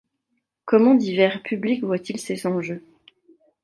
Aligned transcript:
Comment 0.65 0.95
divers 0.95 1.43
publics 1.43 1.83
voient-ils 1.83 2.19
ces 2.19 2.47
enjeux? 2.47 2.81